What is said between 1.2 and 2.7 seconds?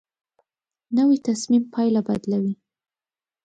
تصمیم پایله بدلوي